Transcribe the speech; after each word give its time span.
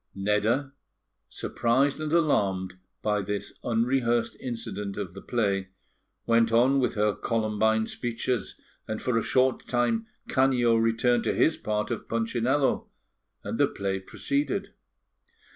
Nedda, 0.15 0.73
surprised 1.29 1.99
and 2.01 2.11
alarmed 2.11 2.73
by 3.03 3.21
this 3.21 3.59
unrehearsed 3.63 4.35
incident 4.39 4.97
of 4.97 5.13
the 5.13 5.21
play, 5.21 5.67
went 6.25 6.51
on 6.51 6.79
with 6.79 6.95
her 6.95 7.13
Columbine 7.13 7.85
speeches, 7.85 8.59
and 8.87 8.99
for 8.99 9.15
a 9.15 9.21
short 9.21 9.67
time 9.67 10.07
Canio 10.27 10.75
returned 10.75 11.23
to 11.25 11.35
his 11.35 11.55
part 11.55 11.91
of 11.91 12.09
Punchinello, 12.09 12.87
and 13.43 13.59
the 13.59 13.67
play 13.67 13.99
proceeded. 13.99 14.71